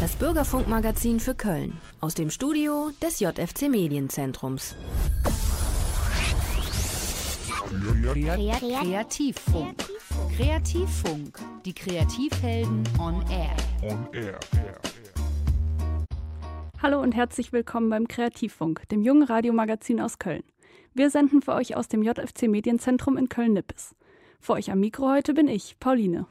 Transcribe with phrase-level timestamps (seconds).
[0.00, 4.76] Das Bürgerfunkmagazin für Köln aus dem Studio des JFC Medienzentrums.
[8.78, 9.74] Kreativfunk.
[10.36, 11.40] Kreativfunk.
[11.64, 13.56] Die Kreativhelden on Air.
[13.82, 14.38] On Air.
[16.80, 20.44] Hallo und herzlich willkommen beim Kreativfunk, dem jungen Radiomagazin aus Köln.
[20.94, 23.96] Wir senden für euch aus dem JFC Medienzentrum in Köln-Nippes.
[24.38, 26.26] Für euch am Mikro heute bin ich, Pauline.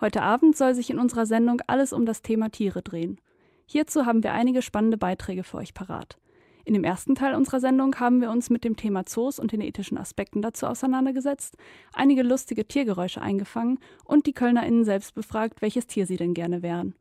[0.00, 3.20] Heute Abend soll sich in unserer Sendung alles um das Thema Tiere drehen.
[3.66, 6.18] Hierzu haben wir einige spannende Beiträge für euch parat.
[6.64, 9.60] In dem ersten Teil unserer Sendung haben wir uns mit dem Thema Zoos und den
[9.60, 11.56] ethischen Aspekten dazu auseinandergesetzt,
[11.92, 16.94] einige lustige Tiergeräusche eingefangen und die KölnerInnen selbst befragt, welches Tier sie denn gerne wären.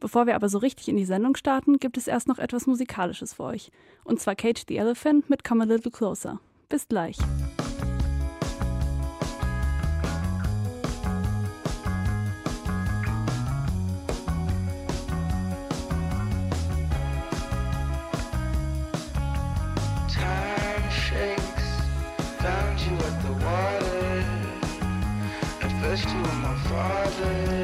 [0.00, 3.34] Bevor wir aber so richtig in die Sendung starten, gibt es erst noch etwas Musikalisches
[3.34, 3.72] für euch.
[4.04, 6.38] Und zwar Cage the Elephant mit Come a Little Closer.
[6.68, 7.18] Bis gleich.
[26.78, 27.57] Father.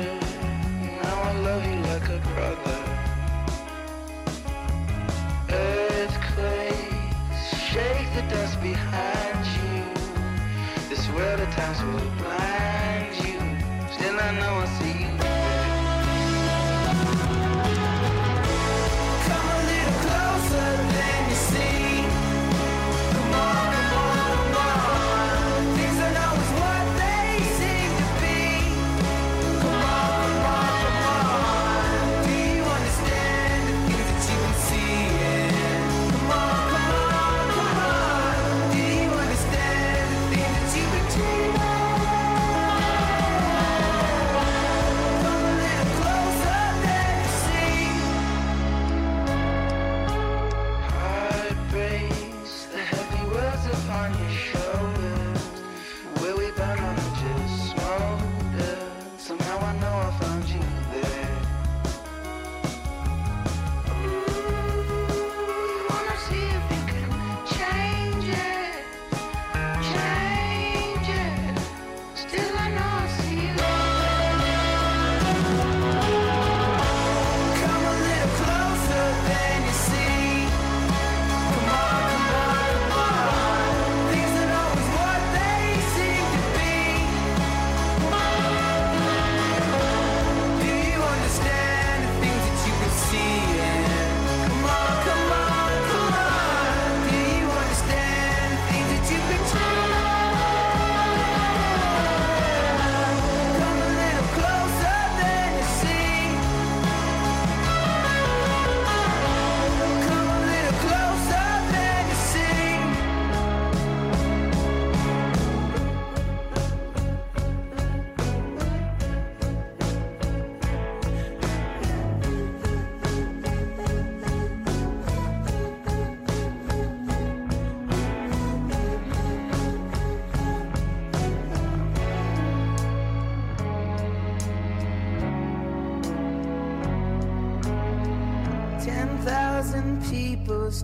[140.44, 140.83] people's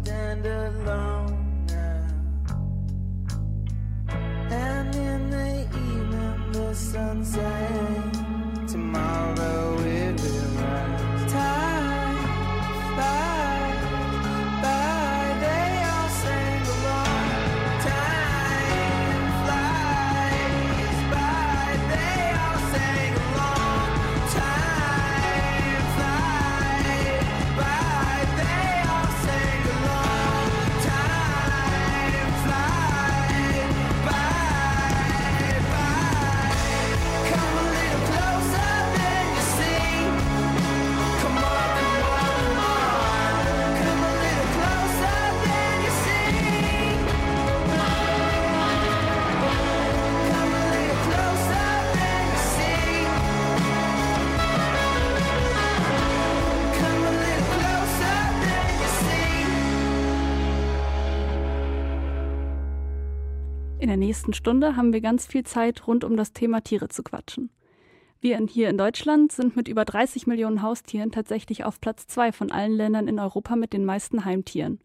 [63.90, 67.50] der nächsten Stunde haben wir ganz viel Zeit, rund um das Thema Tiere zu quatschen.
[68.20, 72.30] Wir in, hier in Deutschland sind mit über 30 Millionen Haustieren tatsächlich auf Platz zwei
[72.30, 74.78] von allen Ländern in Europa mit den meisten Heimtieren.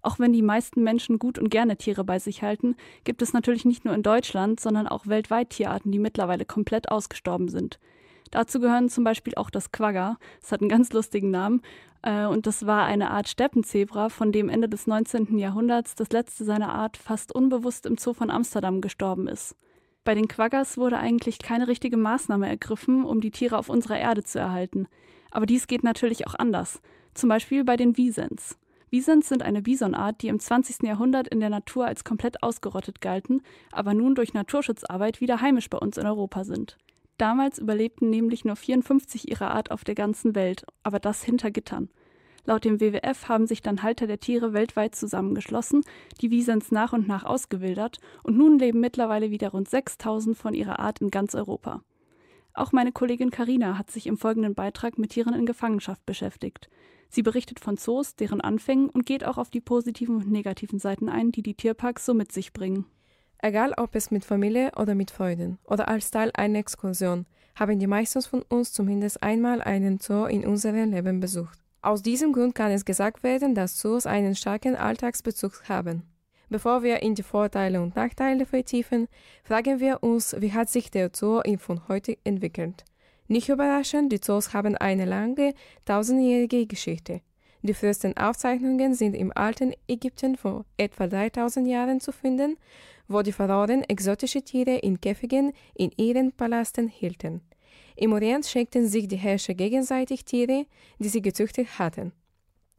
[0.00, 3.66] Auch wenn die meisten Menschen gut und gerne Tiere bei sich halten, gibt es natürlich
[3.66, 7.78] nicht nur in Deutschland, sondern auch weltweit Tierarten, die mittlerweile komplett ausgestorben sind.
[8.30, 10.16] Dazu gehören zum Beispiel auch das Quagga.
[10.40, 11.62] Das hat einen ganz lustigen Namen.
[12.02, 15.38] Äh, und das war eine Art Steppenzebra, von dem Ende des 19.
[15.38, 19.56] Jahrhunderts das letzte seiner Art fast unbewusst im Zoo von Amsterdam gestorben ist.
[20.04, 24.24] Bei den Quaggas wurde eigentlich keine richtige Maßnahme ergriffen, um die Tiere auf unserer Erde
[24.24, 24.86] zu erhalten.
[25.30, 26.80] Aber dies geht natürlich auch anders.
[27.14, 28.56] Zum Beispiel bei den Wiesens.
[28.88, 30.82] Wiesens sind eine Bisonart, die im 20.
[30.82, 35.78] Jahrhundert in der Natur als komplett ausgerottet galten, aber nun durch Naturschutzarbeit wieder heimisch bei
[35.78, 36.76] uns in Europa sind.
[37.20, 41.90] Damals überlebten nämlich nur 54 ihrer Art auf der ganzen Welt, aber das hinter Gittern.
[42.46, 45.82] Laut dem WWF haben sich dann Halter der Tiere weltweit zusammengeschlossen,
[46.22, 50.78] die Wiesens nach und nach ausgewildert und nun leben mittlerweile wieder rund 6000 von ihrer
[50.78, 51.82] Art in ganz Europa.
[52.54, 56.70] Auch meine Kollegin Karina hat sich im folgenden Beitrag mit Tieren in Gefangenschaft beschäftigt.
[57.10, 61.10] Sie berichtet von Zoos, deren Anfängen und geht auch auf die positiven und negativen Seiten
[61.10, 62.86] ein, die die Tierparks so mit sich bringen.
[63.42, 67.86] Egal ob es mit Familie oder mit Freunden oder als Teil einer Exkursion, haben die
[67.86, 71.58] meisten von uns zumindest einmal einen Zoo in unserem Leben besucht.
[71.80, 76.02] Aus diesem Grund kann es gesagt werden, dass Zoos einen starken Alltagsbezug haben.
[76.50, 79.08] Bevor wir in die Vorteile und Nachteile vertiefen,
[79.42, 82.84] fragen wir uns, wie hat sich der Zoo von heute entwickelt.
[83.28, 85.54] Nicht überraschend, die Zoos haben eine lange,
[85.86, 87.22] tausendjährige Geschichte.
[87.62, 92.56] Die frühesten Aufzeichnungen sind im alten Ägypten vor etwa 3000 Jahren zu finden,
[93.06, 97.42] wo die Pharaonen exotische Tiere in Käfigen in ihren Palasten hielten.
[97.96, 100.64] Im Orient schenkten sich die Herrscher gegenseitig Tiere,
[100.98, 102.12] die sie gezüchtet hatten.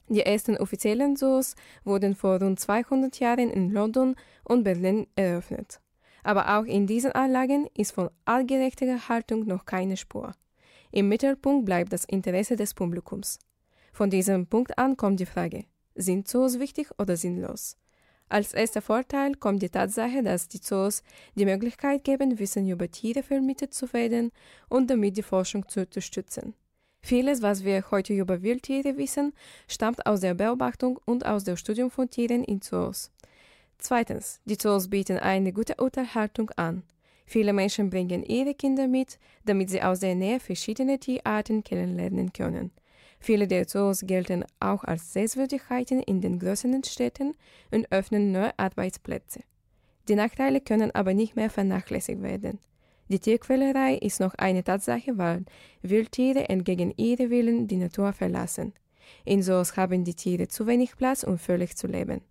[0.09, 5.79] Die ersten offiziellen Zoos wurden vor rund 200 Jahren in London und Berlin eröffnet.
[6.23, 10.33] Aber auch in diesen Anlagen ist von artgerechter Haltung noch keine Spur.
[10.91, 13.39] Im Mittelpunkt bleibt das Interesse des Publikums.
[13.91, 15.65] Von diesem Punkt an kommt die Frage,
[15.95, 17.77] sind Zoos wichtig oder sinnlos?
[18.29, 21.03] Als erster Vorteil kommt die Tatsache, dass die Zoos
[21.35, 24.31] die Möglichkeit geben, Wissen über Tiere vermittelt zu werden
[24.69, 26.53] und damit die Forschung zu unterstützen.
[27.01, 29.33] Vieles, was wir heute über Wildtiere wissen,
[29.67, 33.11] stammt aus der Beobachtung und aus dem Studium von Tieren in Zoos.
[33.79, 36.83] Zweitens, die Zoos bieten eine gute Unterhaltung an.
[37.25, 42.71] Viele Menschen bringen ihre Kinder mit, damit sie aus der Nähe verschiedene Tierarten kennenlernen können.
[43.23, 47.35] Viele der Zoos gelten auch als Sehenswürdigkeiten in den größeren Städten
[47.69, 49.41] und öffnen neue Arbeitsplätze.
[50.09, 52.59] Die Nachteile können aber nicht mehr vernachlässigt werden.
[53.09, 55.45] Die Tierquälerei ist noch eine Tatsache, weil
[55.83, 58.73] Wildtiere entgegen ihrem Willen die Natur verlassen.
[59.23, 62.21] In Zoos haben die Tiere zu wenig Platz, um völlig zu leben.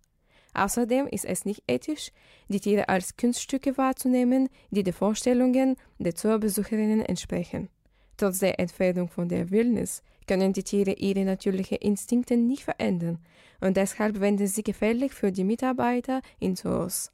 [0.53, 2.11] Außerdem ist es nicht ethisch,
[2.49, 7.69] die Tiere als Kunststücke wahrzunehmen, die den Vorstellungen der Zoobesucherinnen entsprechen.
[8.17, 13.19] Trotz der Entfernung von der Wildnis können die Tiere ihre natürlichen Instinkte nicht verändern
[13.59, 17.11] und deshalb wenden sie gefährlich für die Mitarbeiter in Zoos.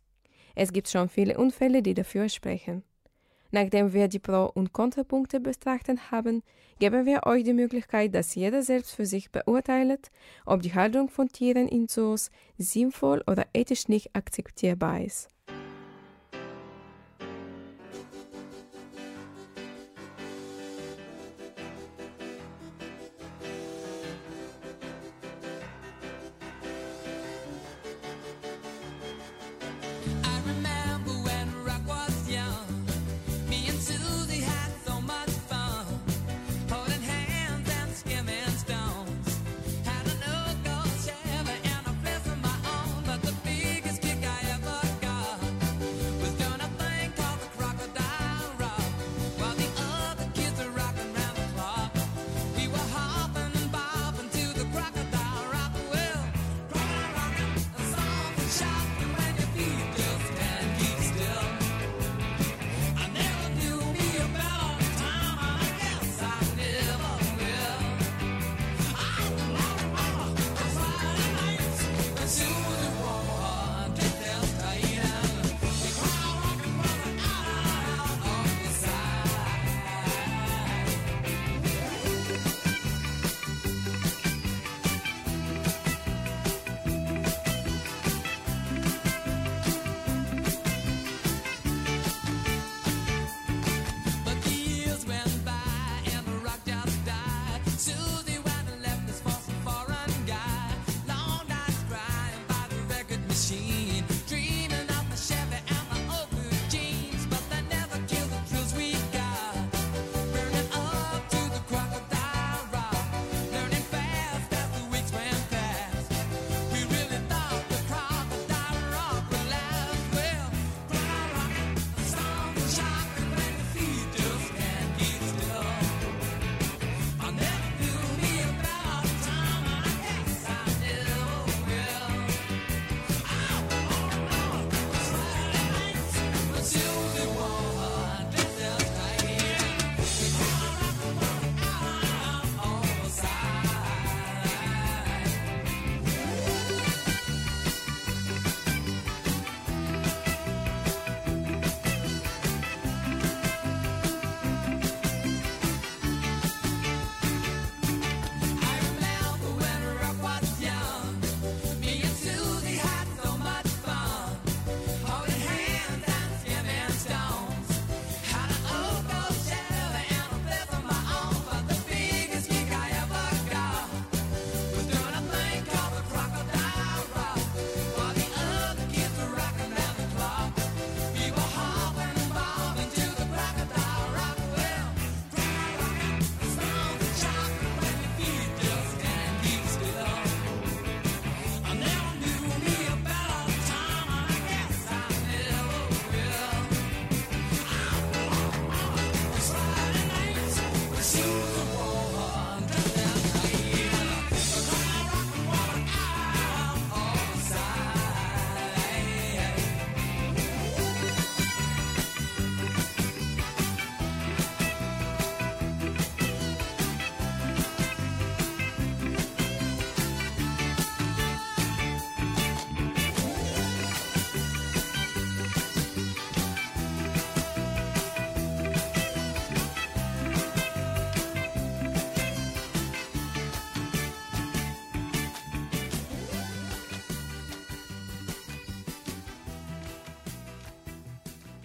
[0.53, 2.83] Es gibt schon viele Unfälle, die dafür sprechen.
[3.49, 6.43] Nachdem wir die Pro- und Kontrapunkte betrachtet haben,
[6.77, 10.11] geben wir euch die Möglichkeit, dass jeder selbst für sich beurteilt,
[10.45, 12.29] ob die Haltung von Tieren in Zoos
[12.59, 15.27] sinnvoll oder ethisch nicht akzeptierbar ist.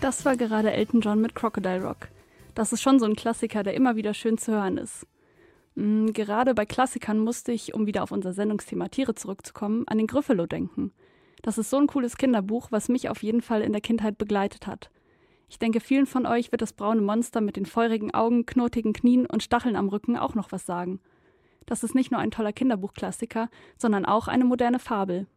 [0.03, 2.09] Das war gerade Elton John mit Crocodile Rock.
[2.57, 5.07] Das ist schon so ein Klassiker, der immer wieder schön zu hören ist.
[5.77, 10.09] Mhm, gerade bei Klassikern musste ich, um wieder auf unser Sendungsthema Tiere zurückzukommen, an den
[10.09, 10.91] Gryffalo denken.
[11.43, 14.67] Das ist so ein cooles Kinderbuch, was mich auf jeden Fall in der Kindheit begleitet
[14.67, 14.91] hat.
[15.49, 19.25] Ich denke, vielen von euch wird das braune Monster mit den feurigen Augen, knotigen Knien
[19.27, 20.99] und Stacheln am Rücken auch noch was sagen.
[21.65, 25.29] Das ist nicht nur ein toller Kinderbuchklassiker, sondern auch eine moderne Fabel.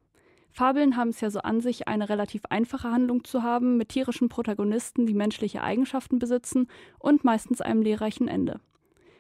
[0.56, 4.30] Fabeln haben es ja so an sich, eine relativ einfache Handlung zu haben, mit tierischen
[4.30, 8.62] Protagonisten, die menschliche Eigenschaften besitzen und meistens einem lehrreichen Ende.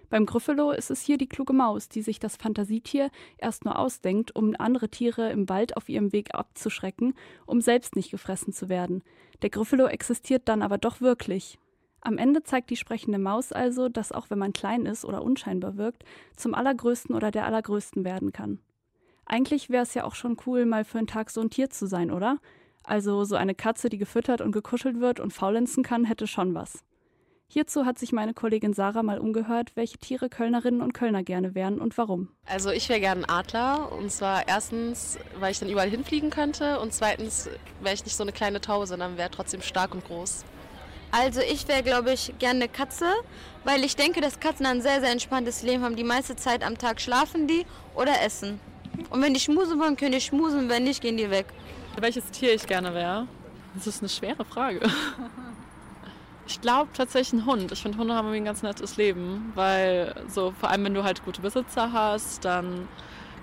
[0.10, 4.34] Beim Gryffalo ist es hier die kluge Maus, die sich das Fantasietier erst nur ausdenkt,
[4.34, 7.15] um andere Tiere im Wald auf ihrem Weg abzuschrecken,
[7.46, 9.04] um selbst nicht gefressen zu werden.
[9.42, 11.60] Der Gryffalo existiert dann aber doch wirklich.
[12.00, 15.75] Am Ende zeigt die sprechende Maus also, dass auch wenn man klein ist oder unscheinbar
[15.75, 16.06] wirkt,
[16.38, 18.60] zum Allergrößten oder der Allergrößten werden kann.
[19.25, 21.88] Eigentlich wäre es ja auch schon cool, mal für einen Tag so ein Tier zu
[21.88, 22.38] sein, oder?
[22.84, 26.84] Also so eine Katze, die gefüttert und gekuschelt wird und faulenzen kann, hätte schon was.
[27.48, 31.79] Hierzu hat sich meine Kollegin Sarah mal umgehört, welche Tiere Kölnerinnen und Kölner gerne wären
[31.79, 32.29] und warum.
[32.46, 36.79] Also ich wäre gerne ein Adler und zwar erstens, weil ich dann überall hinfliegen könnte
[36.79, 37.50] und zweitens
[37.82, 40.44] wäre ich nicht so eine kleine Taube, sondern wäre trotzdem stark und groß.
[41.12, 43.05] Also ich wäre, glaube ich, gerne eine Katze,
[43.63, 45.96] weil ich denke, dass Katzen ein sehr, sehr entspanntes Leben haben.
[45.96, 47.65] Die meiste Zeit am Tag schlafen die
[47.96, 48.60] oder essen.
[49.16, 51.46] Und wenn die schmusen wollen, können die schmusen, wenn nicht, gehen die weg.
[51.98, 53.30] Welches Tier ich gerne wäre?
[53.74, 54.82] Das ist eine schwere Frage.
[56.48, 57.72] Ich glaube tatsächlich ein Hund.
[57.72, 61.04] Ich finde, Hunde haben irgendwie ein ganz nettes Leben, weil so vor allem, wenn du
[61.04, 62.88] halt gute Besitzer hast, dann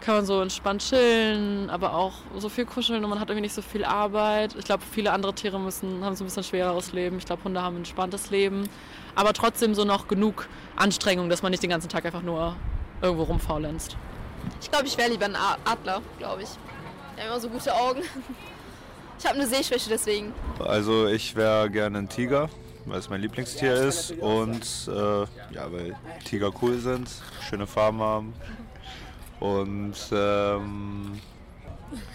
[0.00, 3.56] kann man so entspannt chillen, aber auch so viel kuscheln und man hat irgendwie nicht
[3.56, 4.54] so viel Arbeit.
[4.56, 7.18] Ich glaube, viele andere Tiere müssen, haben so ein bisschen schwereres Leben.
[7.18, 8.68] Ich glaube, Hunde haben ein entspanntes Leben,
[9.16, 12.54] aber trotzdem so noch genug Anstrengung, dass man nicht den ganzen Tag einfach nur
[13.00, 13.96] irgendwo rumfaulenzt.
[14.62, 16.48] Ich glaube, ich wäre lieber ein Adler, glaube ich.
[17.16, 18.02] Die haben immer so gute Augen.
[19.18, 20.34] Ich habe eine Sehschwäche deswegen.
[20.58, 22.50] Also ich wäre gerne ein Tiger,
[22.86, 25.20] weil es mein Lieblingstier ist und äh,
[25.54, 27.08] ja, weil Tiger cool sind,
[27.48, 28.34] schöne Farben haben
[29.38, 31.20] und ähm,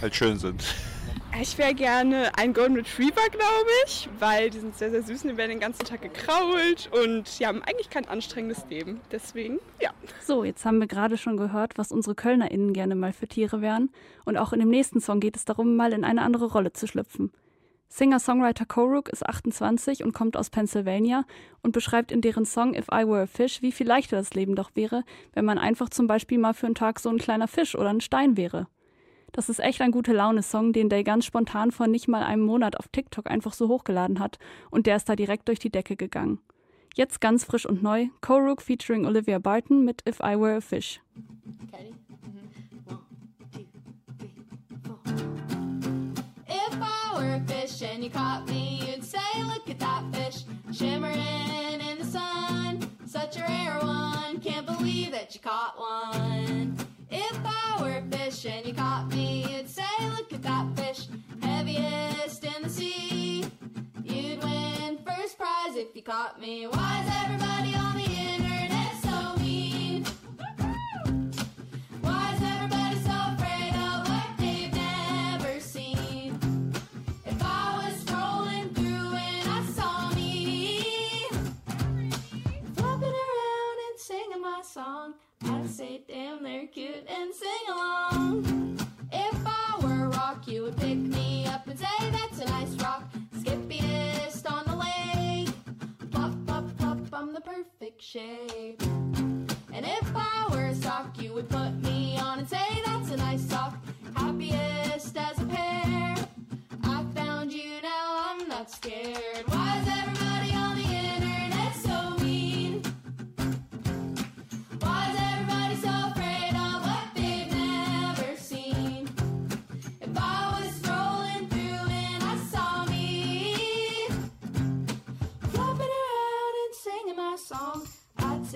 [0.01, 0.61] halt schön sind.
[1.39, 5.31] Ich wäre gerne ein Golden Retriever, glaube ich, weil die sind sehr, sehr süß und
[5.31, 9.01] die werden den ganzen Tag gekrault und die haben eigentlich kein anstrengendes Leben.
[9.11, 9.91] Deswegen, ja.
[10.25, 13.91] So, jetzt haben wir gerade schon gehört, was unsere KölnerInnen gerne mal für Tiere wären.
[14.25, 16.87] Und auch in dem nächsten Song geht es darum, mal in eine andere Rolle zu
[16.87, 17.31] schlüpfen.
[17.89, 21.23] Singer-Songwriter Koruk ist 28 und kommt aus Pennsylvania
[21.61, 24.55] und beschreibt in deren Song If I Were a Fish, wie viel leichter das Leben
[24.55, 25.03] doch wäre,
[25.33, 28.01] wenn man einfach zum Beispiel mal für einen Tag so ein kleiner Fisch oder ein
[28.01, 28.67] Stein wäre.
[29.31, 32.77] Das ist echt ein gute Laune-Song, den Day ganz spontan vor nicht mal einem Monat
[32.77, 34.39] auf TikTok einfach so hochgeladen hat
[34.71, 36.39] und der ist da direkt durch die Decke gegangen.
[36.95, 40.99] Jetzt ganz frisch und neu, Koruk featuring Olivia Barton mit If I Were a Fish.
[41.67, 41.93] Okay.
[47.19, 52.05] A fish and you caught me, you'd say, Look at that fish, shimmering in the
[52.05, 52.79] sun.
[53.05, 56.76] Such a rare one, can't believe that you caught one.
[58.37, 59.83] Fish and you caught me, you'd say,
[60.15, 61.07] Look at that fish,
[61.41, 63.45] heaviest in the sea.
[64.03, 66.67] You'd win first prize if you caught me.
[66.67, 67.86] Why is everybody on
[85.77, 88.79] say, damn, they're cute and sing along.
[89.11, 92.73] If I were a rock, you would pick me up and say, that's a nice
[92.81, 93.03] rock.
[93.37, 95.49] Skippiest on the lake.
[96.09, 98.81] Plop, plop, plop, I'm the perfect shape.
[99.71, 103.17] And if I were a sock, you would put me on and say, that's a
[103.17, 103.77] nice sock.
[104.15, 106.15] Happiest as a pair.
[106.85, 109.43] I found you, now I'm not scared.
[109.45, 110.26] Why is everybody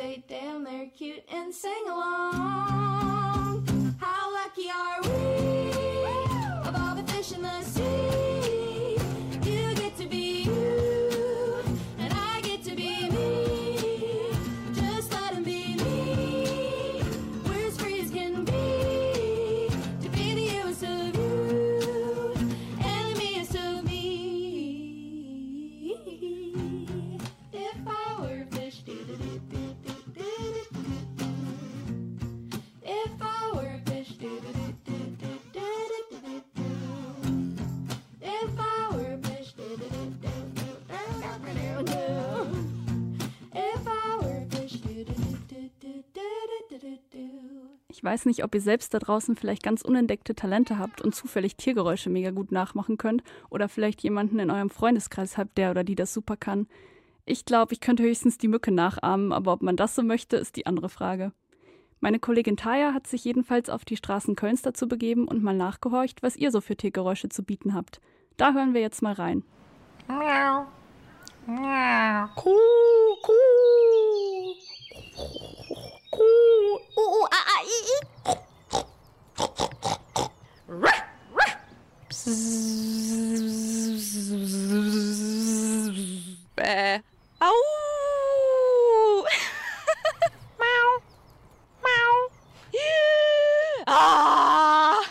[0.01, 3.63] say, damn, they're cute and sing along.
[3.99, 5.40] How lucky are we?
[48.01, 51.55] Ich weiß nicht, ob ihr selbst da draußen vielleicht ganz unentdeckte Talente habt und zufällig
[51.55, 55.93] Tiergeräusche mega gut nachmachen könnt oder vielleicht jemanden in eurem Freundeskreis habt, der oder die
[55.93, 56.65] das super kann.
[57.25, 60.55] Ich glaube, ich könnte höchstens die Mücke nachahmen, aber ob man das so möchte, ist
[60.55, 61.31] die andere Frage.
[61.99, 66.23] Meine Kollegin Taya hat sich jedenfalls auf die Straßen Kölns dazu begeben und mal nachgehorcht,
[66.23, 68.01] was ihr so für Tiergeräusche zu bieten habt.
[68.35, 69.43] Da hören wir jetzt mal rein.
[70.07, 70.65] Miau.
[71.45, 72.27] Miau.
[72.35, 72.57] Kuh,
[73.21, 73.51] Kuh.
[76.11, 78.01] com o, a, a i, i.
[86.57, 87.01] É.
[87.39, 87.53] Au!
[90.59, 91.01] Mau!
[91.81, 92.31] Mau!
[93.87, 95.01] Ah!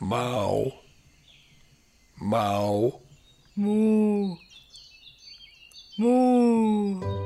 [0.00, 0.72] Mau!
[2.20, 3.02] Mau!
[3.56, 4.43] Mu!
[5.96, 7.23] Moo.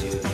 [0.00, 0.33] You.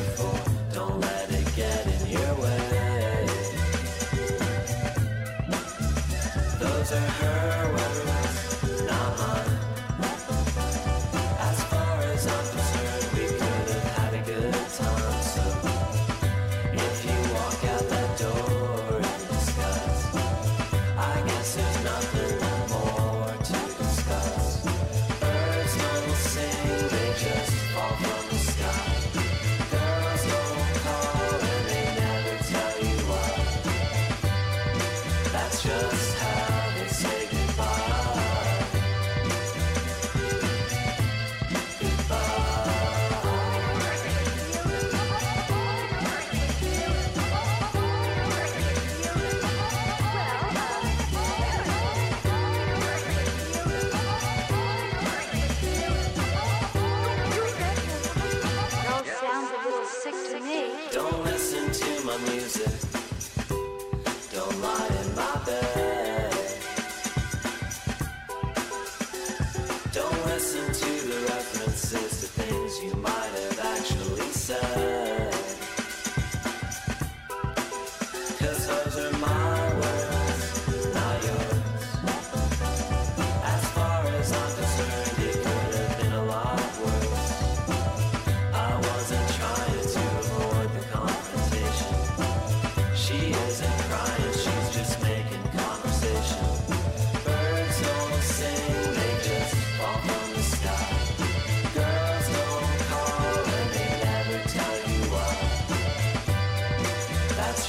[61.81, 62.90] To my music.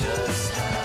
[0.01, 0.80] just have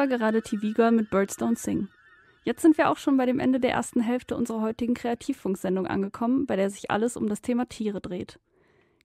[0.00, 1.88] war gerade TV Girl mit Birds Don't Sing.
[2.42, 6.46] Jetzt sind wir auch schon bei dem Ende der ersten Hälfte unserer heutigen Kreativfunksendung angekommen,
[6.46, 8.40] bei der sich alles um das Thema Tiere dreht.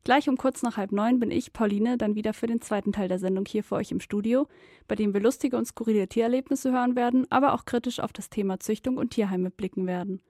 [0.06, 3.10] Gleich um kurz nach halb neun bin ich, Pauline, dann wieder für den zweiten Teil
[3.10, 4.48] der Sendung hier für euch im Studio,
[4.88, 8.62] bei dem wir lustige und skurrile Tiererlebnisse hören werden, aber auch kritisch auf das Thema
[8.62, 10.22] Züchtung und Tierheime blicken werden.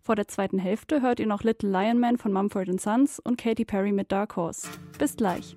[0.00, 3.64] Vor der zweiten Hälfte hört ihr noch Little Lion Man von Mumford Sons und Katy
[3.64, 4.68] Perry mit Dark Horse.
[4.96, 5.56] Bis gleich.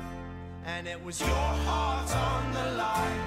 [0.65, 3.21] And it was your heart on the line.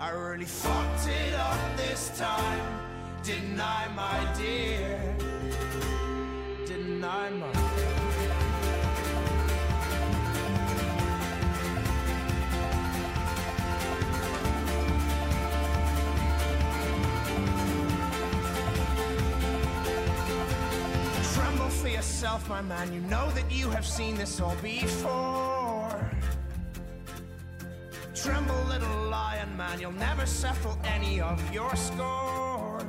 [0.00, 2.80] I really fucked it up this time.
[3.22, 4.98] Didn't I, my dear?
[6.66, 7.52] Didn't I, my
[21.34, 22.92] Tremble for yourself, my man.
[22.92, 25.57] You know that you have seen this all before.
[28.28, 29.80] Tremble, little lion man.
[29.80, 32.84] You'll never settle any of your scores.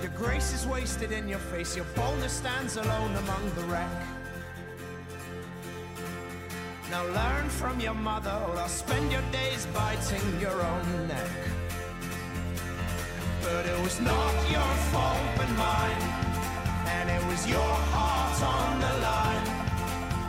[0.00, 1.76] Your grace is wasted in your face.
[1.76, 3.90] Your boldness stands alone among the wreck.
[6.90, 11.30] Now learn from your mother, or I'll spend your days biting your own neck.
[13.42, 16.02] But it was not your fault but mine
[16.96, 19.46] And it was your heart on the line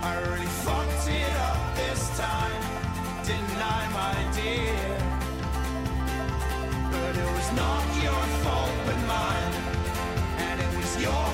[0.03, 2.66] I really fucked it up this time
[3.29, 4.97] I, my dear?
[6.91, 9.53] But it was not your fault but mine
[10.37, 11.25] And it was your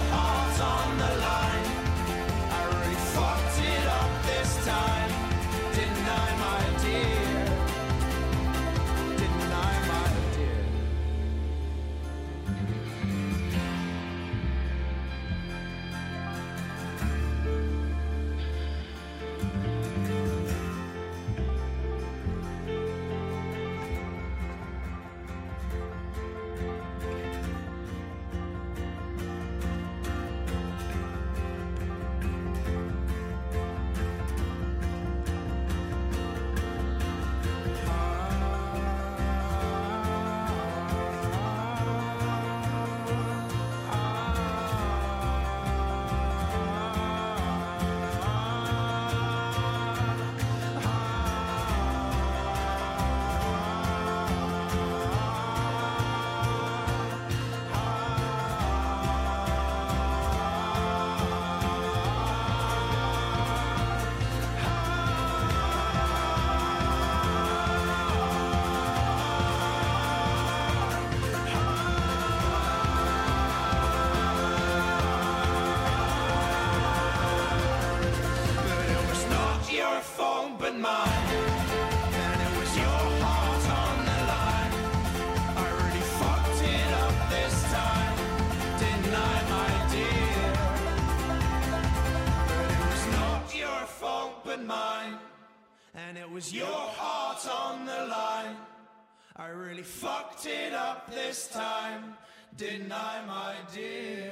[100.44, 102.16] fucked it up this time
[102.58, 104.32] Didn't my dear?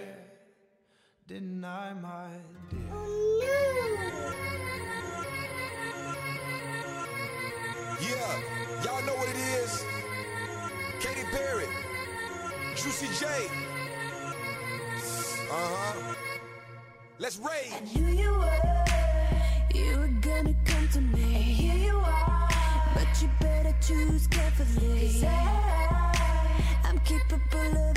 [1.27, 2.27] Didn't I, my
[8.01, 9.83] Yeah, y'all know what it is.
[10.99, 11.65] Katy Perry,
[12.75, 13.25] Juicy J.
[15.49, 16.15] Uh huh.
[17.19, 17.71] Let's rage.
[17.95, 18.85] knew you were,
[19.73, 21.23] you were gonna come to me.
[21.23, 22.49] And here you are,
[22.95, 25.11] but you better choose carefully.
[25.13, 26.00] 'Cause I,
[27.11, 27.90] keep it bullet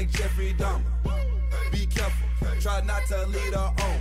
[0.00, 0.80] like Jeffrey Dahmer.
[1.70, 2.28] Be careful,
[2.60, 3.98] try not to lead her on.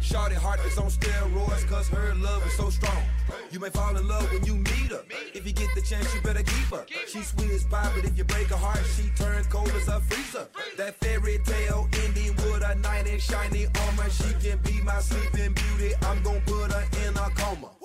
[0.00, 3.02] Shorty heart is on steroids, cause her love is so strong.
[3.50, 5.02] You may fall in love when you meet her.
[5.34, 6.84] If you get the chance, you better keep her.
[7.08, 9.98] She's sweet as pie, but if you break her heart, she turns cold as a
[10.00, 10.46] freezer.
[10.76, 14.10] That fairy tale ending with a knight in shiny armor.
[14.10, 15.94] She can be my sleeping beauty.
[16.02, 17.70] I'm gonna put her in a coma.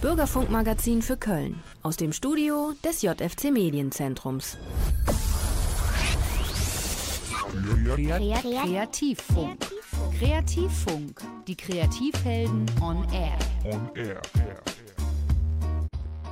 [0.00, 1.60] Das Bürgerfunkmagazin für Köln.
[1.82, 4.56] Aus dem Studio des JFC Medienzentrums.
[8.62, 9.58] Kreativfunk.
[10.16, 11.20] Kreativfunk.
[11.48, 13.36] Die Kreativhelden on air.
[13.64, 14.22] On air.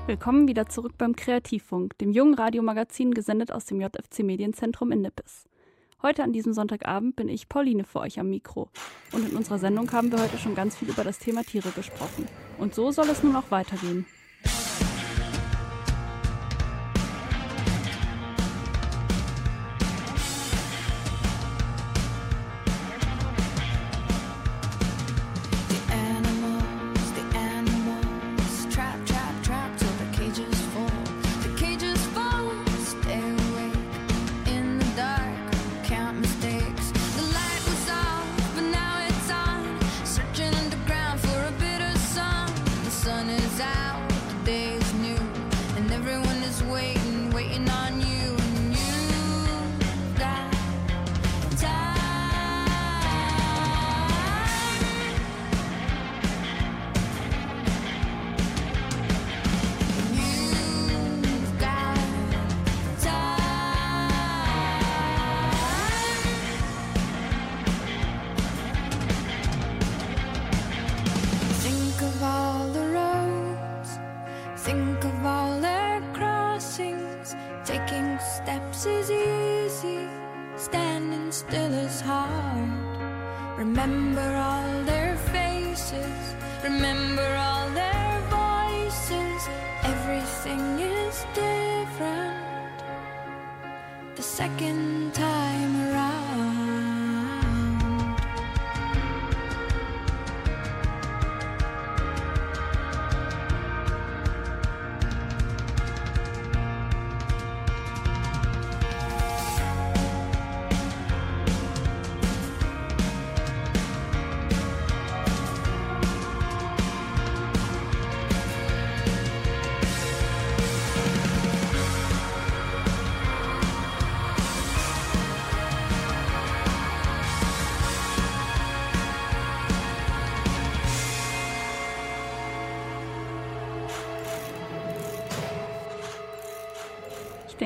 [0.06, 5.44] Willkommen wieder zurück beim Kreativfunk, dem jungen Radiomagazin gesendet aus dem JFC Medienzentrum in Nippes.
[6.02, 8.68] Heute an diesem Sonntagabend bin ich Pauline für euch am Mikro.
[9.10, 12.28] Und in unserer Sendung haben wir heute schon ganz viel über das Thema Tiere gesprochen.
[12.58, 14.06] Und so soll es nun auch weitergehen.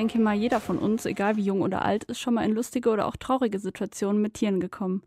[0.01, 2.89] Denke mal, jeder von uns, egal wie jung oder alt, ist schon mal in lustige
[2.89, 5.03] oder auch traurige Situationen mit Tieren gekommen.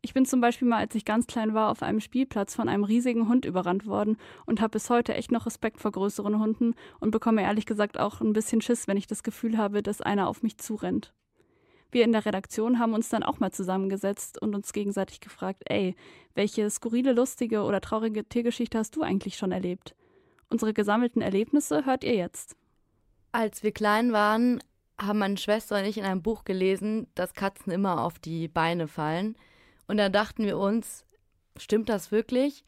[0.00, 2.84] Ich bin zum Beispiel mal, als ich ganz klein war, auf einem Spielplatz von einem
[2.84, 7.10] riesigen Hund überrannt worden und habe bis heute echt noch Respekt vor größeren Hunden und
[7.10, 10.44] bekomme ehrlich gesagt auch ein bisschen Schiss, wenn ich das Gefühl habe, dass einer auf
[10.44, 11.12] mich zurennt.
[11.90, 15.96] Wir in der Redaktion haben uns dann auch mal zusammengesetzt und uns gegenseitig gefragt, ey,
[16.36, 19.96] welche skurrile, lustige oder traurige Tiergeschichte hast du eigentlich schon erlebt?
[20.48, 22.56] Unsere gesammelten Erlebnisse hört ihr jetzt.
[23.32, 24.62] Als wir klein waren,
[25.00, 28.88] haben meine Schwester und ich in einem Buch gelesen, dass Katzen immer auf die Beine
[28.88, 29.36] fallen.
[29.86, 31.04] Und da dachten wir uns,
[31.56, 32.64] stimmt das wirklich?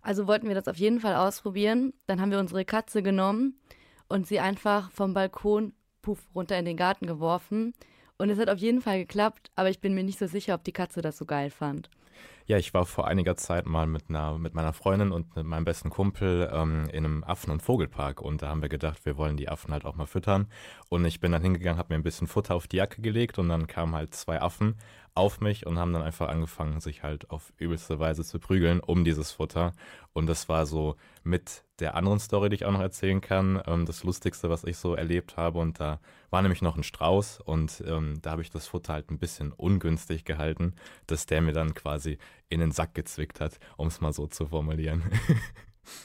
[0.00, 1.92] Also wollten wir das auf jeden Fall ausprobieren.
[2.06, 3.58] Dann haben wir unsere Katze genommen
[4.08, 5.72] und sie einfach vom Balkon
[6.02, 7.74] puff runter in den Garten geworfen.
[8.18, 10.64] Und es hat auf jeden Fall geklappt, aber ich bin mir nicht so sicher, ob
[10.64, 11.90] die Katze das so geil fand.
[12.46, 15.64] Ja, ich war vor einiger Zeit mal mit, einer, mit meiner Freundin und mit meinem
[15.64, 19.38] besten Kumpel ähm, in einem Affen- und Vogelpark und da haben wir gedacht, wir wollen
[19.38, 20.48] die Affen halt auch mal füttern.
[20.90, 23.48] Und ich bin dann hingegangen, habe mir ein bisschen Futter auf die Jacke gelegt und
[23.48, 24.76] dann kamen halt zwei Affen
[25.14, 29.04] auf mich und haben dann einfach angefangen, sich halt auf übelste Weise zu prügeln um
[29.04, 29.72] dieses Futter.
[30.12, 33.86] Und das war so mit der anderen Story, die ich auch noch erzählen kann, ähm,
[33.86, 35.58] das Lustigste, was ich so erlebt habe.
[35.58, 39.10] Und da war nämlich noch ein Strauß und ähm, da habe ich das Futter halt
[39.10, 40.74] ein bisschen ungünstig gehalten,
[41.06, 44.46] dass der mir dann quasi in den Sack gezwickt hat, um es mal so zu
[44.46, 45.02] formulieren.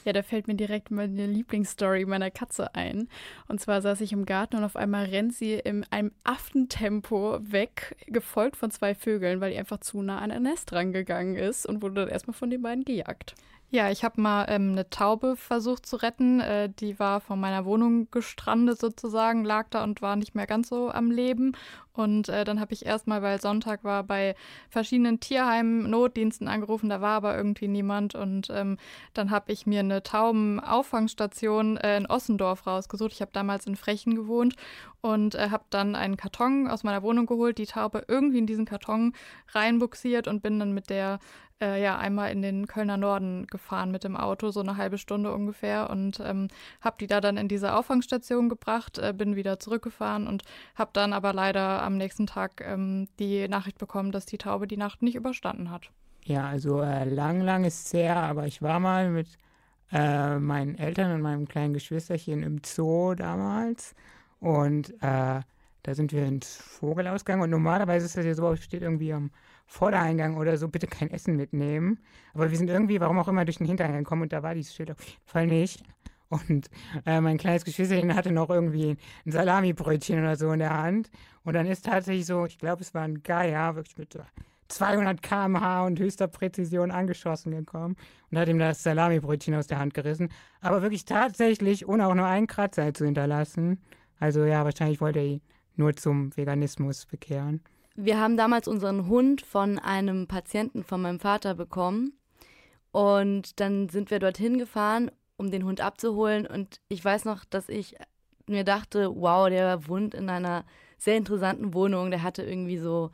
[0.03, 3.07] Ja, da fällt mir direkt meine Lieblingsstory meiner Katze ein.
[3.47, 7.95] Und zwar saß ich im Garten und auf einmal rennt sie in einem Affentempo weg,
[8.07, 11.81] gefolgt von zwei Vögeln, weil die einfach zu nah an ein Nest rangegangen ist und
[11.81, 13.35] wurde dann erstmal von den beiden gejagt.
[13.71, 16.39] Ja, ich habe mal ähm, eine Taube versucht zu retten.
[16.39, 20.69] Äh, die war von meiner Wohnung gestrandet sozusagen, lag da und war nicht mehr ganz
[20.69, 21.55] so am Leben.
[21.93, 24.33] Und äh, dann habe ich erstmal, weil Sonntag war, bei
[24.69, 26.89] verschiedenen Tierheimen, Notdiensten angerufen.
[26.89, 28.15] Da war aber irgendwie niemand.
[28.15, 28.77] Und ähm,
[29.13, 33.11] dann habe ich mir eine Taubenauffangstation äh, in Ossendorf rausgesucht.
[33.11, 34.55] Ich habe damals in Frechen gewohnt
[35.01, 38.65] und äh, habe dann einen Karton aus meiner Wohnung geholt, die Taube irgendwie in diesen
[38.65, 39.13] Karton
[39.49, 41.19] reinbuxiert und bin dann mit der
[41.61, 45.33] äh, ja einmal in den Kölner Norden gefahren mit dem Auto, so eine halbe Stunde
[45.33, 46.47] ungefähr und ähm,
[46.81, 50.43] habe die da dann in diese Auffangstation gebracht, äh, bin wieder zurückgefahren und
[50.75, 54.77] habe dann aber leider am nächsten Tag ähm, die Nachricht bekommen, dass die Taube die
[54.77, 55.91] Nacht nicht überstanden hat.
[56.25, 59.37] Ja, also äh, lang, lang ist es her, aber ich war mal mit
[59.91, 63.95] äh, meinen Eltern und meinem kleinen Geschwisterchen im Zoo damals
[64.39, 65.41] und äh,
[65.83, 69.31] da sind wir ins Vogelausgang und normalerweise ist das ja so, steht irgendwie am
[69.69, 71.99] Vordereingang oder so, bitte kein Essen mitnehmen.
[72.33, 74.73] Aber wir sind irgendwie, warum auch immer, durch den Hintereingang gekommen und da war dieses
[74.73, 75.83] Schild auf jeden Fall nicht.
[76.29, 76.69] Und
[77.05, 81.11] äh, mein kleines Geschwisterchen hatte noch irgendwie ein Salamibrötchen oder so in der Hand.
[81.43, 84.19] Und dann ist tatsächlich so, ich glaube, es war ein Geier, wirklich mit so
[84.69, 87.95] 200 km/h und höchster Präzision angeschossen gekommen
[88.31, 90.29] und hat ihm das Salamibrötchen aus der Hand gerissen.
[90.61, 93.81] Aber wirklich tatsächlich, ohne auch nur einen Kratzer zu hinterlassen.
[94.19, 95.41] Also ja, wahrscheinlich wollte er ihn
[95.75, 97.61] nur zum Veganismus bekehren.
[97.95, 102.13] Wir haben damals unseren Hund von einem Patienten von meinem Vater bekommen.
[102.91, 106.47] Und dann sind wir dorthin gefahren, um den Hund abzuholen.
[106.47, 107.95] Und ich weiß noch, dass ich
[108.47, 110.65] mir dachte, wow, der wohnt in einer
[110.97, 112.11] sehr interessanten Wohnung.
[112.11, 113.11] Der hatte irgendwie so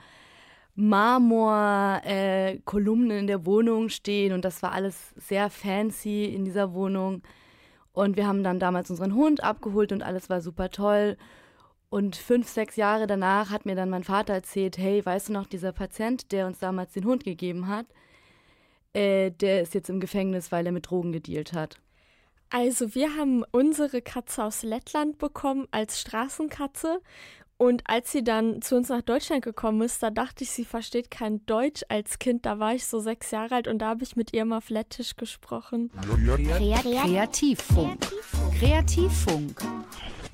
[0.76, 4.34] Marmor-Kolumnen äh, in der Wohnung stehen.
[4.34, 7.21] Und das war alles sehr fancy in dieser Wohnung.
[7.91, 11.17] Und wir haben dann damals unseren Hund abgeholt und alles war super toll.
[11.95, 15.45] Und fünf, sechs Jahre danach hat mir dann mein Vater erzählt, hey, weißt du noch,
[15.45, 17.85] dieser Patient, der uns damals den Hund gegeben hat,
[18.91, 21.79] äh, der ist jetzt im Gefängnis, weil er mit Drogen gedealt hat.
[22.49, 26.99] Also wir haben unsere Katze aus Lettland bekommen als Straßenkatze.
[27.55, 31.09] Und als sie dann zu uns nach Deutschland gekommen ist, da dachte ich, sie versteht
[31.09, 32.45] kein Deutsch als Kind.
[32.45, 34.69] Da war ich so sechs Jahre alt und da habe ich mit ihr mal auf
[34.69, 35.91] Lettisch gesprochen.
[37.05, 38.05] Kreativfunk.
[38.59, 39.61] Kreativfunk.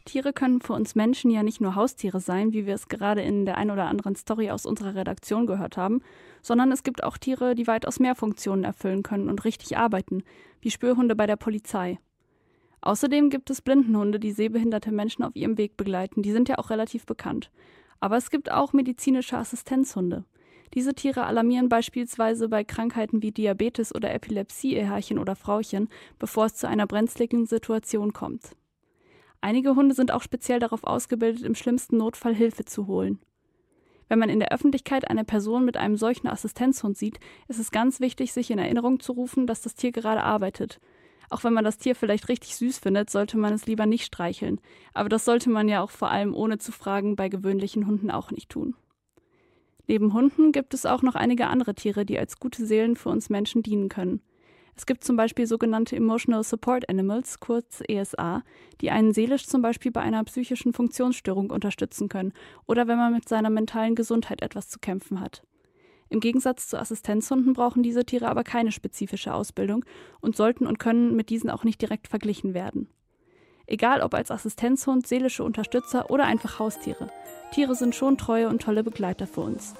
[0.06, 3.46] Tiere können für uns Menschen ja nicht nur Haustiere sein, wie wir es gerade in
[3.46, 6.02] der ein oder anderen Story aus unserer Redaktion gehört haben,
[6.42, 10.24] sondern es gibt auch Tiere, die weitaus mehr Funktionen erfüllen können und richtig arbeiten,
[10.62, 12.00] wie Spürhunde bei der Polizei.
[12.82, 16.24] Außerdem gibt es Blindenhunde, die sehbehinderte Menschen auf ihrem Weg begleiten.
[16.24, 17.52] Die sind ja auch relativ bekannt.
[18.00, 20.26] Aber es gibt auch medizinische Assistenzhunde.
[20.74, 26.46] Diese Tiere alarmieren beispielsweise bei Krankheiten wie Diabetes oder Epilepsie ihr Herrchen oder Frauchen, bevor
[26.46, 28.56] es zu einer brenzligen Situation kommt.
[29.42, 33.20] Einige Hunde sind auch speziell darauf ausgebildet, im schlimmsten Notfall Hilfe zu holen.
[34.08, 38.00] Wenn man in der Öffentlichkeit eine Person mit einem solchen Assistenzhund sieht, ist es ganz
[38.00, 40.80] wichtig, sich in Erinnerung zu rufen, dass das Tier gerade arbeitet.
[41.30, 44.60] Auch wenn man das Tier vielleicht richtig süß findet, sollte man es lieber nicht streicheln.
[44.94, 48.32] Aber das sollte man ja auch vor allem ohne zu fragen bei gewöhnlichen Hunden auch
[48.32, 48.76] nicht tun.
[49.88, 53.30] Neben Hunden gibt es auch noch einige andere Tiere, die als gute Seelen für uns
[53.30, 54.22] Menschen dienen können.
[54.82, 58.42] Es gibt zum Beispiel sogenannte Emotional Support Animals, kurz ESA,
[58.82, 62.34] die einen seelisch zum Beispiel bei einer psychischen Funktionsstörung unterstützen können
[62.66, 65.44] oder wenn man mit seiner mentalen Gesundheit etwas zu kämpfen hat.
[66.10, 69.86] Im Gegensatz zu Assistenzhunden brauchen diese Tiere aber keine spezifische Ausbildung
[70.20, 72.90] und sollten und können mit diesen auch nicht direkt verglichen werden.
[73.68, 77.12] Egal ob als Assistenzhund, seelische Unterstützer oder einfach Haustiere.
[77.52, 79.76] Tiere sind schon treue und tolle Begleiter für uns.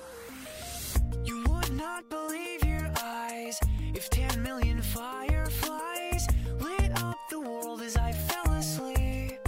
[1.48, 3.60] would not believe your eyes
[3.96, 4.81] if 10 million
[7.44, 9.40] world as I fell asleep.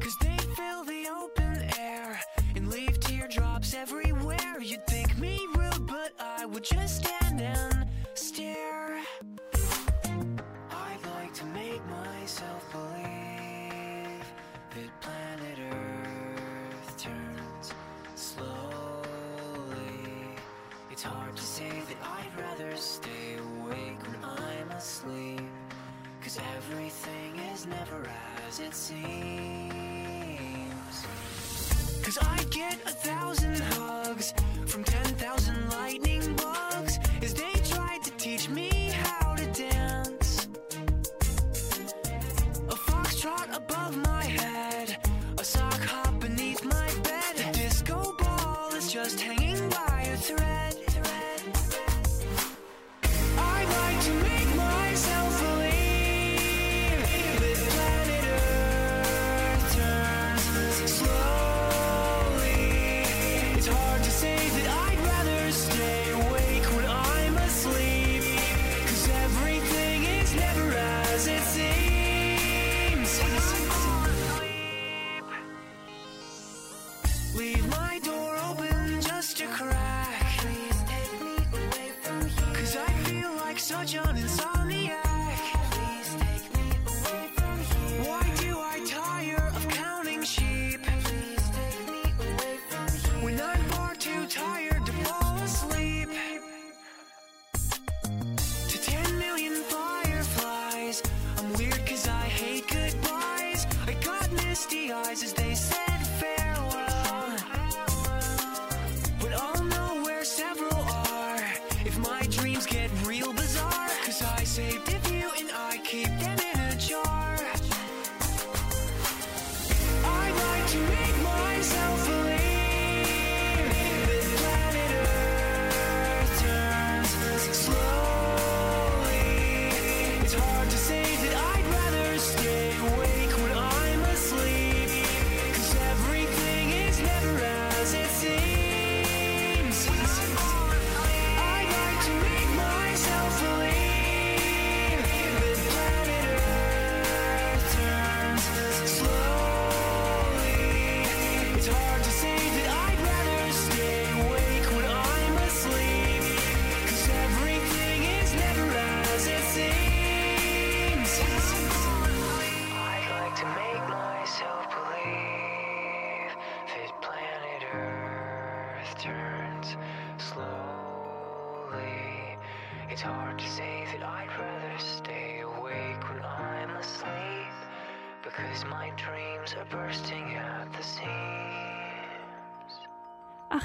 [0.00, 2.20] Cause they fill the open air
[2.56, 4.60] And leave teardrops everywhere.
[4.60, 7.69] You'd think me rude but I would just stand there.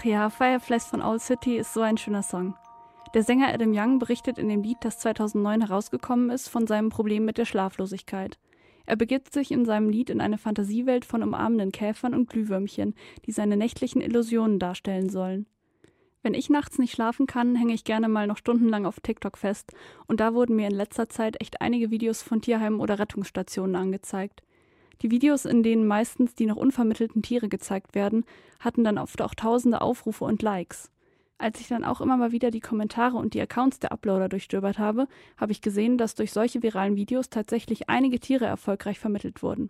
[0.05, 2.55] Ja, Fireflies von Owl City ist so ein schöner Song.
[3.13, 7.25] Der Sänger Adam Young berichtet in dem Lied, das 2009 herausgekommen ist, von seinem Problem
[7.25, 8.37] mit der Schlaflosigkeit.
[8.85, 12.93] Er begibt sich in seinem Lied in eine Fantasiewelt von umarmenden Käfern und Glühwürmchen,
[13.25, 15.47] die seine nächtlichen Illusionen darstellen sollen.
[16.21, 19.71] Wenn ich nachts nicht schlafen kann, hänge ich gerne mal noch stundenlang auf TikTok fest
[20.07, 24.43] und da wurden mir in letzter Zeit echt einige Videos von Tierheimen oder Rettungsstationen angezeigt.
[25.01, 28.25] Die Videos, in denen meistens die noch unvermittelten Tiere gezeigt werden,
[28.59, 30.91] hatten dann oft auch tausende Aufrufe und Likes.
[31.37, 34.79] Als ich dann auch immer mal wieder die Kommentare und die Accounts der Uploader durchstöbert
[34.79, 39.69] habe, habe ich gesehen, dass durch solche viralen Videos tatsächlich einige Tiere erfolgreich vermittelt wurden.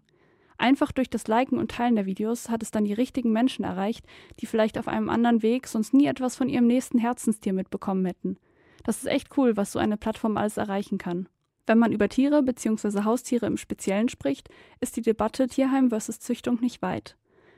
[0.57, 4.05] Einfach durch das Liken und Teilen der Videos hat es dann die richtigen Menschen erreicht,
[4.39, 8.37] die vielleicht auf einem anderen Weg sonst nie etwas von ihrem nächsten Herzenstier mitbekommen hätten.
[8.83, 11.27] Das ist echt cool, was so eine Plattform alles erreichen kann.
[11.67, 13.03] Wenn man über Tiere bzw.
[13.03, 14.49] Haustiere im Speziellen spricht,
[14.79, 17.15] ist die Debatte Tierheim versus Züchtung nicht weit.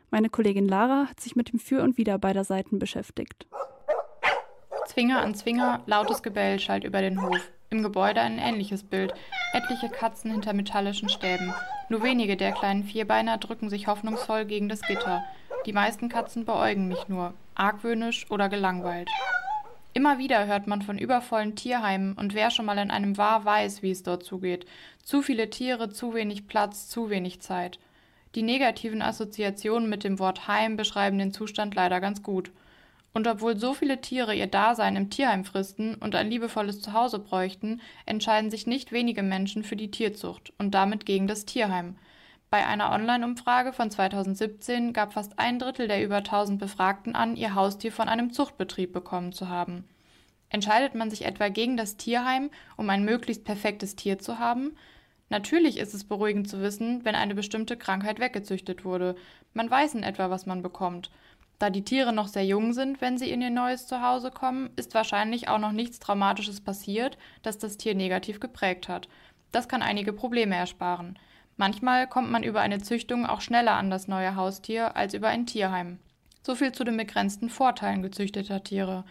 [0.09, 3.47] Meine Kollegin Lara hat sich mit dem Für und Wider beider Seiten beschäftigt.
[4.87, 7.51] Zwinger an Zwinger, lautes Gebell schallt über den Hof.
[7.69, 9.13] Im Gebäude ein ähnliches Bild.
[9.51, 11.53] Etliche Katzen hinter metallischen Stäben.
[11.89, 15.25] Nur wenige der kleinen Vierbeiner drücken sich hoffnungsvoll gegen das Gitter.
[15.65, 19.09] Die meisten Katzen beäugen mich nur, argwöhnisch oder gelangweilt.
[19.93, 23.81] Immer wieder hört man von übervollen Tierheimen und wer schon mal in einem war, weiß,
[23.81, 24.65] wie es dort zugeht.
[25.03, 27.79] Zu viele Tiere, zu wenig Platz, zu wenig Zeit.
[28.35, 32.51] Die negativen Assoziationen mit dem Wort Heim beschreiben den Zustand leider ganz gut.
[33.13, 37.81] Und obwohl so viele Tiere ihr Dasein im Tierheim fristen und ein liebevolles Zuhause bräuchten,
[38.05, 41.95] entscheiden sich nicht wenige Menschen für die Tierzucht und damit gegen das Tierheim.
[42.49, 47.55] Bei einer Online-Umfrage von 2017 gab fast ein Drittel der über 1000 Befragten an, ihr
[47.55, 49.83] Haustier von einem Zuchtbetrieb bekommen zu haben.
[50.49, 54.77] Entscheidet man sich etwa gegen das Tierheim, um ein möglichst perfektes Tier zu haben?
[55.27, 59.15] Natürlich ist es beruhigend zu wissen, wenn eine bestimmte Krankheit weggezüchtet wurde.
[59.53, 61.11] Man weiß in etwa, was man bekommt.
[61.59, 64.93] Da die Tiere noch sehr jung sind, wenn sie in ihr neues Zuhause kommen, ist
[64.93, 69.09] wahrscheinlich auch noch nichts Traumatisches passiert, das das Tier negativ geprägt hat.
[69.51, 71.19] Das kann einige Probleme ersparen.
[71.57, 75.47] Manchmal kommt man über eine Züchtung auch schneller an das neue Haustier als über ein
[75.47, 75.99] Tierheim.
[76.43, 79.03] So viel zu den begrenzten Vorteilen gezüchteter Tiere.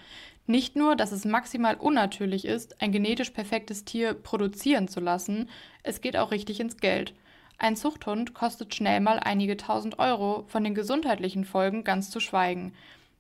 [0.47, 5.51] Nicht nur, dass es maximal unnatürlich ist, ein genetisch perfektes Tier produzieren zu lassen,
[5.83, 7.15] es geht auch richtig ins Geld.
[7.59, 12.75] Ein Zuchthund kostet schnell mal einige tausend Euro, von den gesundheitlichen Folgen ganz zu schweigen.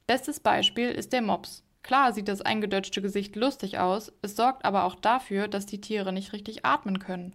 [0.06, 1.64] Bestes Beispiel ist der Mops.
[1.82, 6.12] Klar sieht das eingedeutschte Gesicht lustig aus, es sorgt aber auch dafür, dass die Tiere
[6.12, 7.34] nicht richtig atmen können.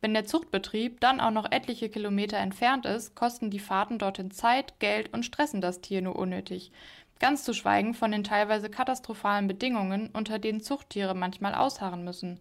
[0.00, 4.78] Wenn der Zuchtbetrieb dann auch noch etliche Kilometer entfernt ist, kosten die Fahrten dorthin Zeit,
[4.78, 6.70] Geld und stressen das Tier nur unnötig.
[7.18, 12.38] Ganz zu schweigen von den teilweise katastrophalen Bedingungen, unter denen Zuchttiere manchmal ausharren müssen.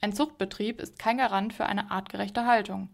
[0.00, 2.88] Ein Zuchtbetrieb ist kein Garant für eine artgerechte Haltung.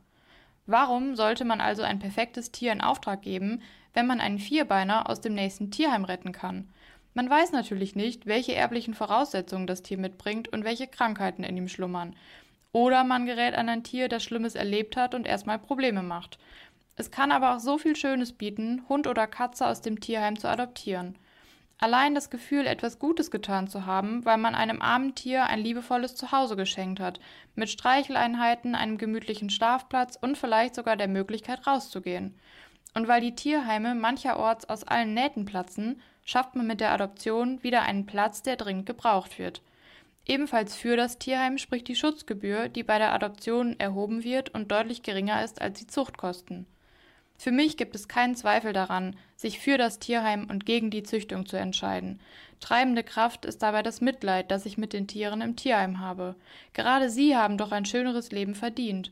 [0.66, 3.62] Warum sollte man also ein perfektes Tier in Auftrag geben,
[3.94, 6.68] wenn man einen Vierbeiner aus dem nächsten Tierheim retten kann?
[7.14, 11.68] Man weiß natürlich nicht, welche erblichen Voraussetzungen das Tier mitbringt und welche Krankheiten in ihm
[11.68, 12.14] schlummern.
[12.72, 16.38] Oder man gerät an ein Tier, das Schlimmes erlebt hat und erstmal Probleme macht.
[16.96, 20.48] Es kann aber auch so viel Schönes bieten, Hund oder Katze aus dem Tierheim zu
[20.48, 21.16] adoptieren.
[21.78, 26.14] Allein das Gefühl, etwas Gutes getan zu haben, weil man einem armen Tier ein liebevolles
[26.14, 27.20] Zuhause geschenkt hat,
[27.54, 32.38] mit Streicheleinheiten, einem gemütlichen Schlafplatz und vielleicht sogar der Möglichkeit rauszugehen.
[32.92, 37.82] Und weil die Tierheime mancherorts aus allen Nähten platzen, schafft man mit der Adoption wieder
[37.82, 39.62] einen Platz, der dringend gebraucht wird.
[40.30, 45.02] Ebenfalls für das Tierheim spricht die Schutzgebühr, die bei der Adoption erhoben wird und deutlich
[45.02, 46.66] geringer ist als die Zuchtkosten.
[47.36, 51.46] Für mich gibt es keinen Zweifel daran, sich für das Tierheim und gegen die Züchtung
[51.46, 52.20] zu entscheiden.
[52.60, 56.36] Treibende Kraft ist dabei das Mitleid, das ich mit den Tieren im Tierheim habe.
[56.74, 59.10] Gerade sie haben doch ein schöneres Leben verdient.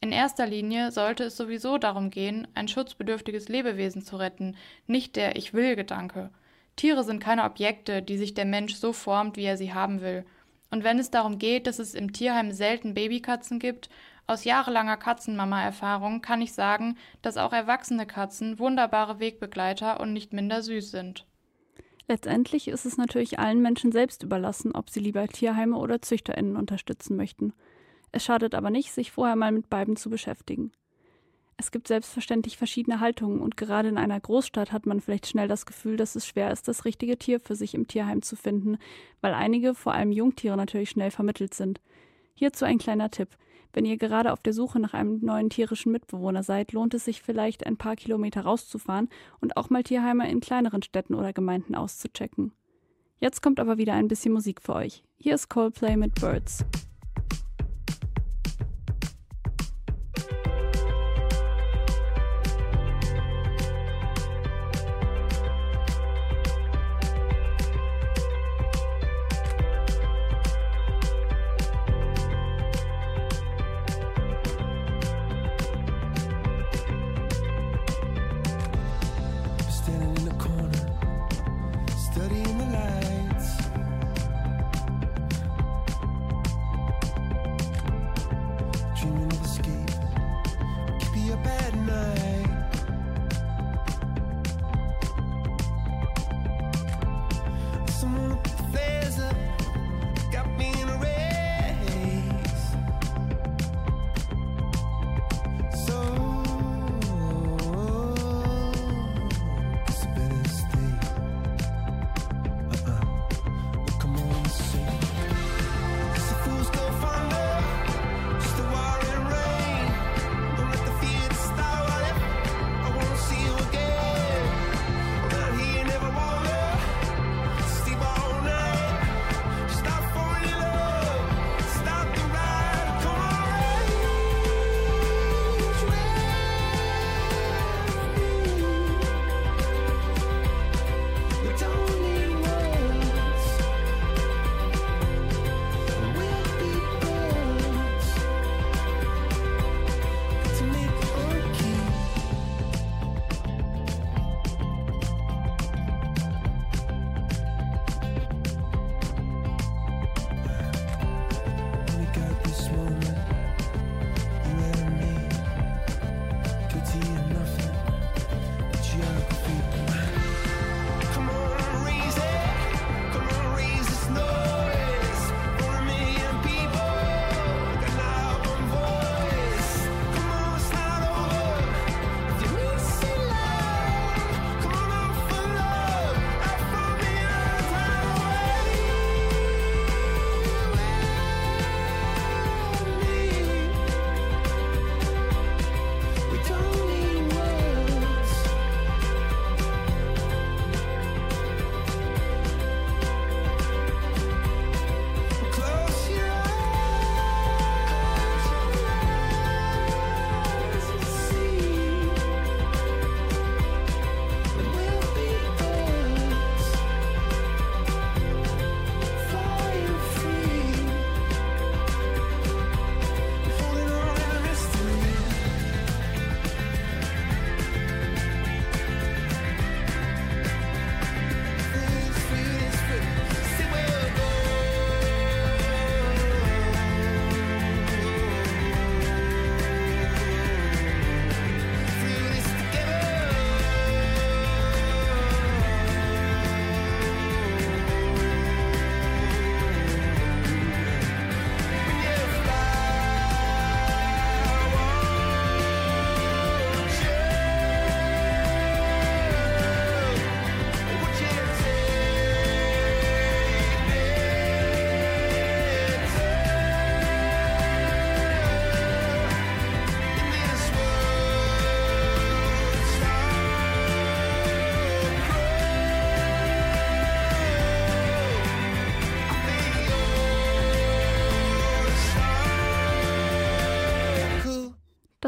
[0.00, 4.56] In erster Linie sollte es sowieso darum gehen, ein schutzbedürftiges Lebewesen zu retten,
[4.88, 6.30] nicht der Ich will Gedanke.
[6.74, 10.26] Tiere sind keine Objekte, die sich der Mensch so formt, wie er sie haben will.
[10.70, 13.88] Und wenn es darum geht, dass es im Tierheim selten Babykatzen gibt,
[14.26, 20.62] aus jahrelanger Katzenmama-Erfahrung kann ich sagen, dass auch erwachsene Katzen wunderbare Wegbegleiter und nicht minder
[20.62, 21.26] süß sind.
[22.08, 27.16] Letztendlich ist es natürlich allen Menschen selbst überlassen, ob sie lieber Tierheime oder ZüchterInnen unterstützen
[27.16, 27.52] möchten.
[28.12, 30.72] Es schadet aber nicht, sich vorher mal mit beiden zu beschäftigen.
[31.58, 35.64] Es gibt selbstverständlich verschiedene Haltungen und gerade in einer Großstadt hat man vielleicht schnell das
[35.64, 38.76] Gefühl, dass es schwer ist, das richtige Tier für sich im Tierheim zu finden,
[39.22, 41.80] weil einige, vor allem Jungtiere, natürlich schnell vermittelt sind.
[42.34, 43.30] Hierzu ein kleiner Tipp.
[43.72, 47.22] Wenn ihr gerade auf der Suche nach einem neuen tierischen Mitbewohner seid, lohnt es sich
[47.22, 49.08] vielleicht, ein paar Kilometer rauszufahren
[49.40, 52.52] und auch mal Tierheime in kleineren Städten oder Gemeinden auszuchecken.
[53.18, 55.02] Jetzt kommt aber wieder ein bisschen Musik für euch.
[55.18, 56.64] Hier ist Coldplay mit Birds.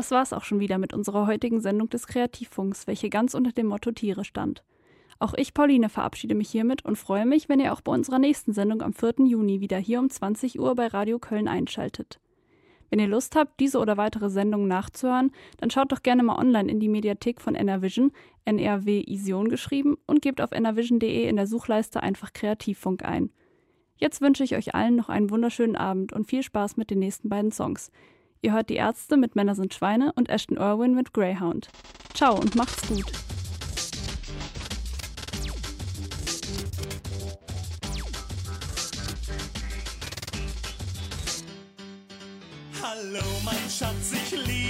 [0.09, 3.67] Das war's auch schon wieder mit unserer heutigen Sendung des Kreativfunks, welche ganz unter dem
[3.67, 4.65] Motto Tiere stand.
[5.19, 8.55] Auch ich, Pauline, verabschiede mich hiermit und freue mich, wenn ihr auch bei unserer nächsten
[8.55, 9.27] Sendung am 4.
[9.27, 12.21] Juni wieder hier um 20 Uhr bei Radio Köln einschaltet.
[12.89, 16.71] Wenn ihr Lust habt, diese oder weitere Sendungen nachzuhören, dann schaut doch gerne mal online
[16.71, 18.13] in die Mediathek von NRVision,
[18.47, 23.31] NRW Ision geschrieben, und gebt auf nrvision.de in der Suchleiste einfach Kreativfunk ein.
[23.99, 27.29] Jetzt wünsche ich euch allen noch einen wunderschönen Abend und viel Spaß mit den nächsten
[27.29, 27.93] beiden Songs.
[28.41, 31.69] Ihr hört die Ärzte mit Männer sind Schweine und Ashton Irwin mit Greyhound.
[32.15, 33.11] Ciao und macht's gut.
[42.81, 44.68] Hallo, mein Schatz, ich liebe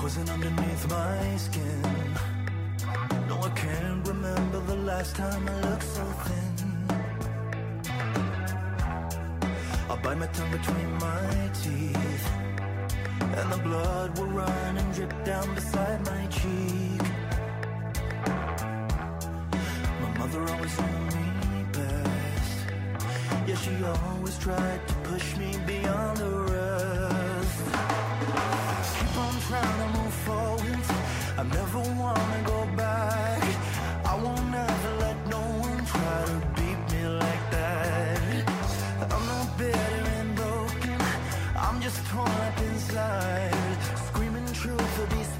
[0.00, 1.82] Poison underneath my skin.
[3.28, 6.54] No, I can't remember the last time I looked so thin.
[9.90, 12.30] I bite my tongue between my teeth.
[13.38, 17.02] And the blood will run and drip down beside my cheek.
[20.02, 22.56] My mother always knew me best.
[23.48, 27.87] Yeah, she always tried to push me beyond the rest.
[45.10, 45.37] these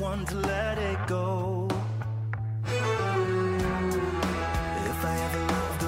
[0.00, 1.66] one to let it go.
[4.90, 5.82] If I ever loved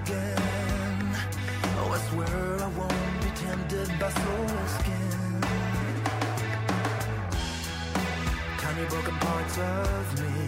[0.00, 1.16] again,
[1.78, 4.48] oh, I swear I won't be tempted by soul
[4.78, 5.42] skin.
[8.58, 10.46] Tiny broken parts of me,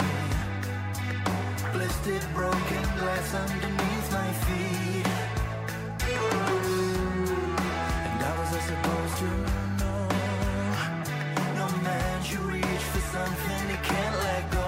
[1.72, 5.06] blistered broken glass underneath my feet.
[8.08, 9.28] And I was supposed to
[9.80, 10.08] know
[11.58, 12.61] no man should
[13.12, 14.61] something he can't let go.